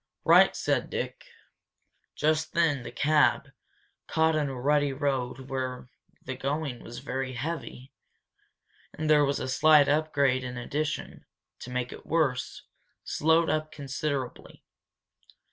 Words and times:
"Right!" 0.23 0.55
said 0.55 0.89
Dick. 0.89 1.25
Just 2.15 2.53
then 2.53 2.81
the 2.81 2.91
cab, 2.91 3.51
caught 4.07 4.35
in 4.35 4.49
a 4.49 4.59
rutty 4.59 4.93
road 4.93 5.41
where 5.47 5.89
the 6.25 6.35
going 6.35 6.83
was 6.83 6.97
very 7.05 7.33
heavy, 7.33 7.93
and 8.95 9.07
there 9.07 9.23
was 9.23 9.39
a 9.39 9.47
slight 9.47 9.87
upgrade 9.87 10.43
in 10.43 10.57
addition, 10.57 11.27
to 11.59 11.69
make 11.69 11.91
it 11.91 12.03
worse, 12.07 12.63
slowed 13.03 13.51
up 13.51 13.71
considerably. 13.71 14.63